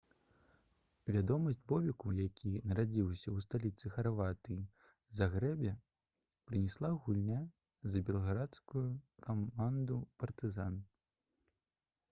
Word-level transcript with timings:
вядомасць 1.15 1.59
бобеку 1.71 2.13
які 2.19 2.51
нарадзіўся 2.69 3.27
ў 3.31 3.37
сталіцы 3.45 3.91
харватыі 3.97 4.63
загрэбе 5.17 5.73
прынесла 6.51 6.91
гульня 7.03 7.41
за 7.97 8.03
белградскую 8.07 8.85
каманду 9.27 10.01
«партызан» 10.25 10.81